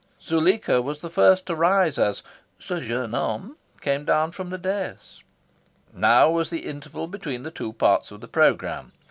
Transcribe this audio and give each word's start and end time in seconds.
Zuleika 0.19 0.81
was 0.81 1.01
the 1.01 1.11
first 1.11 1.45
to 1.45 1.53
rise 1.53 1.99
as 1.99 2.23
"ce 2.59 2.81
jeune 2.87 3.13
homme" 3.13 3.55
came 3.81 4.03
down 4.03 4.31
from 4.31 4.49
the 4.49 4.57
dais. 4.57 5.21
Now 5.93 6.27
was 6.31 6.49
the 6.49 6.65
interval 6.65 7.05
between 7.05 7.43
the 7.43 7.51
two 7.51 7.71
parts 7.73 8.09
of 8.09 8.19
the 8.19 8.27
programme. 8.27 8.93